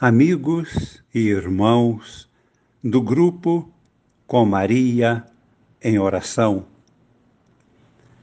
[0.00, 2.30] amigos e irmãos
[2.84, 3.68] do grupo
[4.28, 5.26] Com Maria
[5.82, 6.66] em Oração.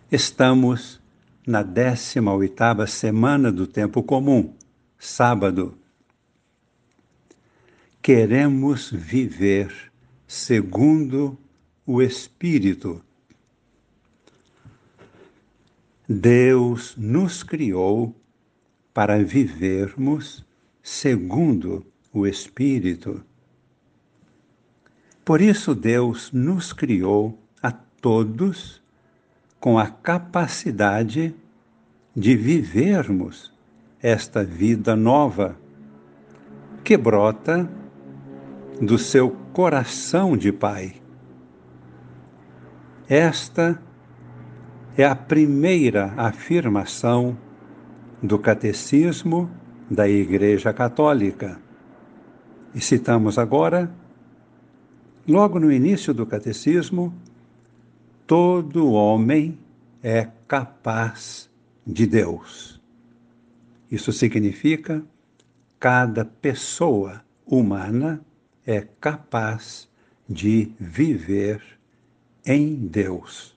[0.10, 1.02] Estamos
[1.46, 4.54] na 18ª semana do tempo comum,
[4.98, 5.78] sábado.
[8.02, 9.92] Queremos viver
[10.26, 11.38] segundo
[11.86, 13.04] o Espírito.
[16.07, 18.16] Deus nos criou
[18.94, 20.45] para vivermos
[20.88, 21.83] segundo
[22.13, 23.23] o Espírito.
[25.26, 28.84] Por isso, Deus nos criou a todos
[29.59, 31.34] com a capacidade
[32.16, 33.52] de vivermos
[33.99, 35.57] esta vida nova
[36.84, 37.67] que brota
[38.79, 41.02] do seu coração de Pai.
[43.09, 43.81] Esta
[44.95, 47.35] é a primeira afirmação
[48.21, 49.49] do Catecismo
[49.89, 51.59] da Igreja Católica.
[52.73, 53.89] E citamos agora,
[55.27, 57.13] logo no início do Catecismo,
[58.27, 59.57] todo homem
[60.04, 61.49] é capaz
[61.85, 62.82] de Deus.
[63.90, 65.03] Isso significa
[65.79, 68.22] cada pessoa humana
[68.66, 69.88] é capaz
[70.28, 71.62] de viver
[72.45, 73.56] em Deus.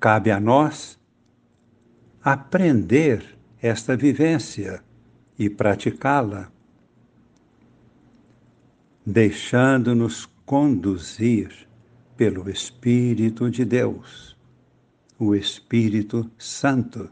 [0.00, 0.98] Cabe a nós
[2.22, 3.35] aprender
[3.66, 4.82] esta vivência
[5.38, 6.50] e praticá-la,
[9.04, 11.68] deixando-nos conduzir
[12.16, 14.36] pelo Espírito de Deus,
[15.18, 17.10] o Espírito Santo.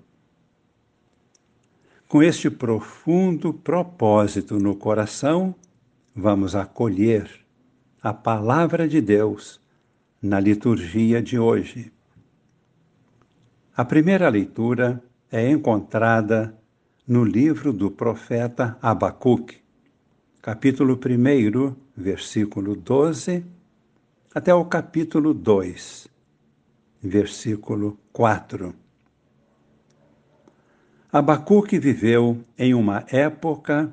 [2.08, 5.54] Com este profundo propósito no coração,
[6.14, 7.28] vamos acolher
[8.00, 9.60] a Palavra de Deus
[10.22, 11.92] na liturgia de hoje.
[13.76, 15.02] A primeira leitura
[15.34, 16.56] é encontrada
[17.04, 19.58] no livro do profeta Abacuque,
[20.40, 23.44] capítulo 1, versículo 12,
[24.32, 26.06] até o capítulo 2,
[27.02, 28.72] versículo 4.
[31.12, 33.92] Abacuque viveu em uma época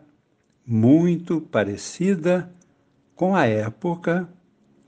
[0.64, 2.54] muito parecida
[3.16, 4.30] com a época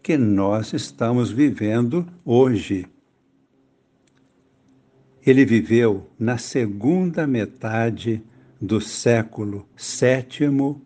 [0.03, 2.92] que nós estamos vivendo hoje.
[5.25, 8.21] Ele viveu na segunda metade
[8.59, 10.81] do século VII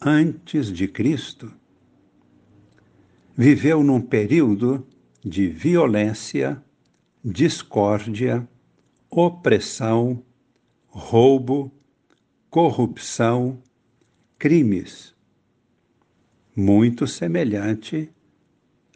[0.00, 1.52] antes de Cristo.
[3.36, 4.84] Viveu num período
[5.24, 6.60] de violência,
[7.24, 8.46] discórdia,
[9.08, 10.24] opressão,
[10.88, 11.72] roubo,
[12.50, 13.62] corrupção,
[14.38, 15.14] crimes,
[16.54, 18.10] muito semelhante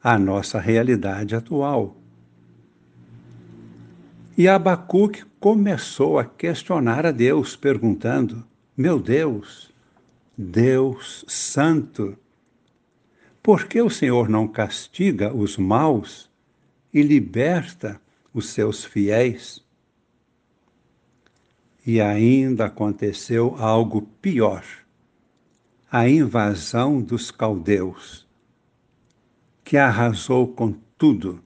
[0.02, 1.96] à nossa realidade atual.
[4.38, 9.72] E Abacuque começou a questionar a Deus, perguntando: Meu Deus,
[10.36, 12.18] Deus Santo,
[13.42, 16.30] por que o Senhor não castiga os maus
[16.92, 17.98] e liberta
[18.34, 19.64] os seus fiéis?
[21.86, 24.62] E ainda aconteceu algo pior:
[25.90, 28.26] a invasão dos caldeus,
[29.64, 31.42] que arrasou com tudo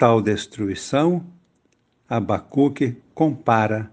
[0.00, 1.26] Tal destruição,
[2.08, 3.92] Abacuque compara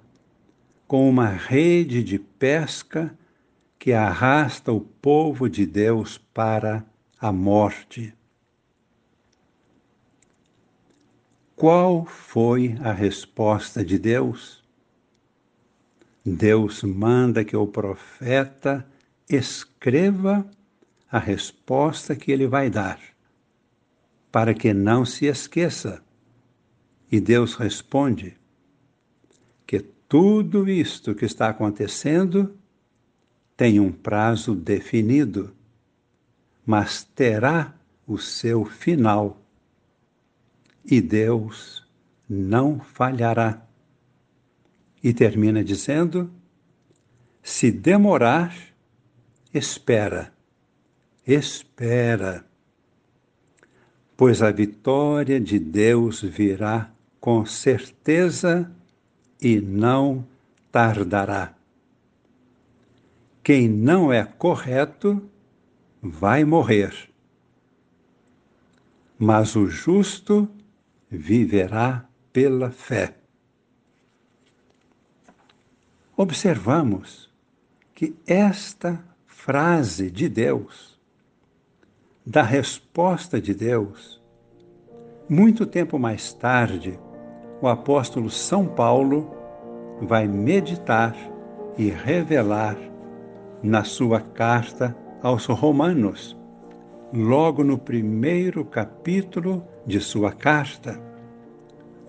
[0.88, 3.14] com uma rede de pesca
[3.78, 6.86] que arrasta o povo de Deus para
[7.20, 8.16] a morte.
[11.58, 14.64] Qual foi a resposta de Deus?
[16.26, 18.88] Deus manda que o profeta
[19.30, 20.50] escreva
[21.12, 22.98] a resposta que ele vai dar
[24.38, 26.00] para que não se esqueça.
[27.12, 28.38] E Deus responde
[29.66, 32.56] que tudo isto que está acontecendo
[33.56, 35.56] tem um prazo definido,
[36.64, 37.74] mas terá
[38.06, 39.42] o seu final.
[40.86, 41.84] E Deus
[42.30, 43.66] não falhará.
[45.02, 46.32] E termina dizendo:
[47.42, 48.56] se demorar,
[49.52, 50.32] espera,
[51.26, 52.46] espera
[54.18, 56.92] pois a vitória de Deus virá
[57.22, 58.70] com certeza
[59.40, 60.26] e não
[60.72, 61.54] tardará.
[63.44, 65.22] Quem não é correto
[66.02, 67.10] vai morrer,
[69.20, 70.50] mas o justo
[71.10, 73.16] viverá pela fé.
[76.16, 77.32] Observamos
[77.94, 80.97] que esta frase de Deus
[82.30, 84.22] da resposta de Deus.
[85.30, 87.00] Muito tempo mais tarde,
[87.62, 89.32] o apóstolo São Paulo
[90.02, 91.16] vai meditar
[91.78, 92.78] e revelar
[93.64, 94.94] na sua carta
[95.24, 96.38] aos Romanos,
[97.14, 101.00] logo no primeiro capítulo de sua carta.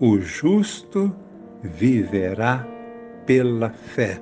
[0.01, 1.15] O justo
[1.63, 2.67] viverá
[3.25, 4.21] pela fé.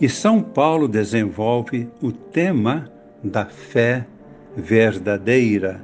[0.00, 2.93] E São Paulo desenvolve o tema
[3.24, 4.06] da fé
[4.54, 5.80] verdadeira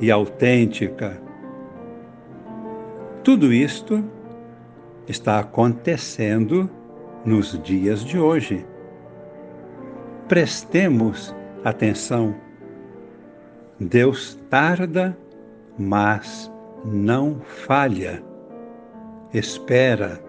[0.00, 1.20] e autêntica.
[3.24, 4.04] Tudo isto
[5.08, 6.70] está acontecendo
[7.24, 8.64] nos dias de hoje.
[10.28, 11.34] Prestemos
[11.64, 12.34] atenção.
[13.80, 15.16] Deus tarda,
[15.78, 16.52] mas
[16.84, 18.22] não falha.
[19.32, 20.20] Espera.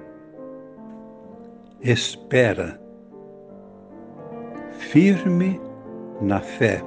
[1.82, 2.80] Espera.
[4.78, 5.60] Firme
[6.22, 6.84] na fé.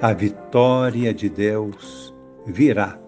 [0.00, 2.14] A vitória de Deus
[2.46, 2.98] virá.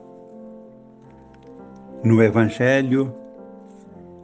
[2.02, 3.14] No Evangelho,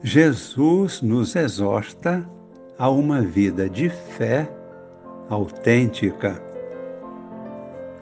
[0.02, 2.28] Jesus nos exorta
[2.78, 4.48] a uma vida de fé
[5.28, 6.40] autêntica.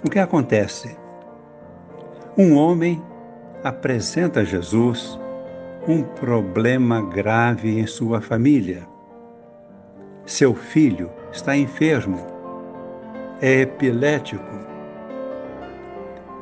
[0.05, 0.97] O que acontece?
[2.37, 3.03] Um homem
[3.63, 5.19] apresenta a Jesus
[5.87, 8.92] um problema grave em sua família.
[10.33, 12.19] Seu filho está enfermo,
[13.39, 14.43] é epilético.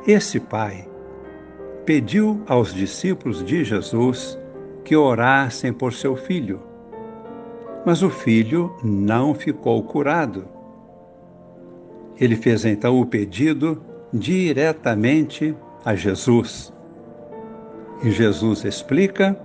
[0.07, 0.87] Esse pai
[1.85, 4.39] pediu aos discípulos de Jesus
[4.85, 6.61] que orassem por seu filho.
[7.85, 10.45] Mas o filho não ficou curado.
[12.17, 13.83] Ele fez então o pedido
[14.13, 15.53] diretamente
[15.83, 16.71] a Jesus.
[18.01, 19.37] E Jesus explica: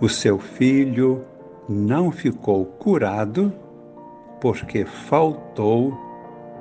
[0.00, 1.22] o seu filho
[1.68, 3.52] não ficou curado
[4.40, 5.96] porque faltou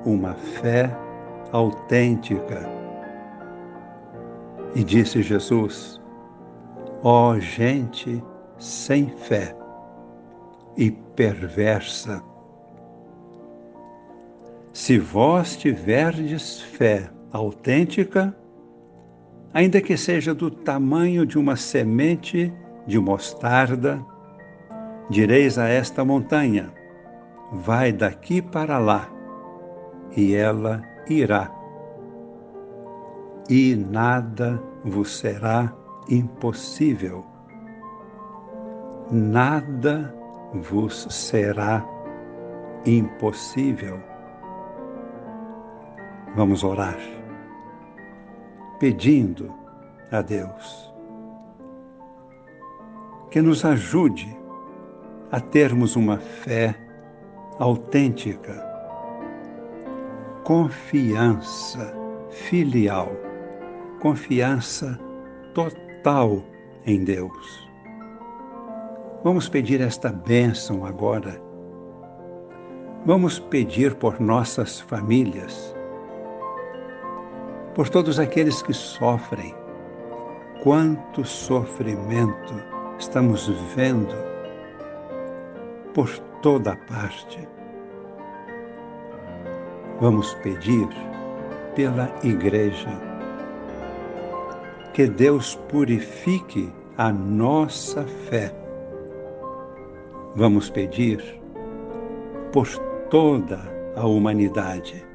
[0.05, 0.89] uma fé
[1.51, 2.67] autêntica.
[4.73, 6.01] E disse Jesus:
[7.03, 8.23] Ó oh, gente
[8.57, 9.55] sem fé
[10.75, 12.21] e perversa.
[14.73, 18.35] Se vós tiverdes fé autêntica,
[19.53, 22.53] ainda que seja do tamanho de uma semente
[22.85, 24.03] de mostarda,
[25.09, 26.71] direis a esta montanha:
[27.51, 29.09] vai daqui para lá,
[30.15, 31.51] e ela irá.
[33.49, 35.71] E nada vos será
[36.09, 37.23] impossível.
[39.11, 40.15] Nada
[40.53, 41.85] vos será
[42.85, 43.99] impossível.
[46.35, 46.97] Vamos orar,
[48.79, 49.53] pedindo
[50.11, 50.95] a Deus
[53.35, 54.44] que nos ajude
[55.31, 56.75] a termos uma fé
[57.59, 58.53] autêntica,
[60.43, 61.93] confiança
[62.29, 63.11] filial,
[63.99, 64.99] confiança
[65.53, 66.43] total
[66.85, 67.69] em Deus.
[69.23, 71.41] Vamos pedir esta bênção agora.
[73.05, 75.75] Vamos pedir por nossas famílias,
[77.73, 79.55] por todos aqueles que sofrem.
[80.63, 82.53] Quanto sofrimento
[82.99, 84.34] estamos vendo
[85.95, 86.09] por
[86.41, 87.47] toda parte.
[90.01, 90.89] Vamos pedir
[91.73, 92.89] pela Igreja
[94.93, 98.53] que Deus purifique a nossa fé.
[100.35, 101.23] Vamos pedir
[102.51, 102.67] por
[103.09, 103.61] toda
[103.95, 105.05] a humanidade.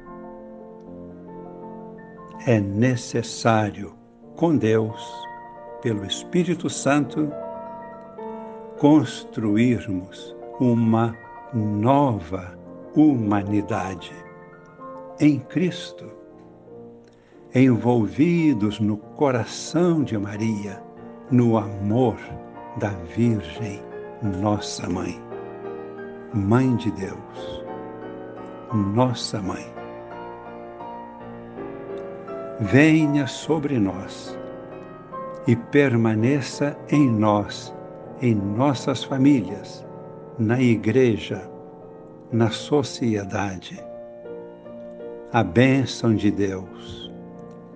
[2.47, 3.93] É necessário,
[4.35, 4.99] com Deus,
[5.83, 7.31] pelo Espírito Santo,
[8.79, 11.17] construirmos uma
[11.55, 12.55] nova
[12.95, 14.13] humanidade
[15.19, 16.07] em Cristo
[17.55, 20.81] envolvidos no coração de Maria,
[21.31, 22.15] no amor
[22.77, 23.81] da Virgem,
[24.39, 25.19] nossa mãe.
[26.31, 27.65] Mãe de Deus,
[28.93, 29.65] nossa mãe.
[32.59, 34.37] Venha sobre nós
[35.47, 37.75] e permaneça em nós,
[38.21, 39.85] em nossas famílias,
[40.41, 41.47] na igreja,
[42.31, 43.79] na sociedade.
[45.31, 47.11] A bênção de Deus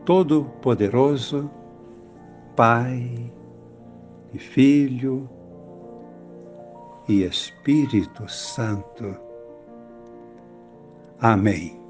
[0.04, 1.50] Todo-Poderoso,
[2.56, 3.32] Pai
[4.34, 5.30] e Filho
[7.08, 9.16] e Espírito Santo.
[11.20, 11.85] Amém.